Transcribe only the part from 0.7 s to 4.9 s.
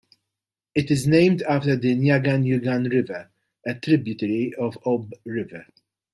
It is named after the Nyagan-Yugan River, a tributary of the